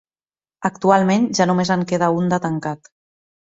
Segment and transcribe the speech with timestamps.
[0.69, 2.93] Actualment ja només en queda un de tancat.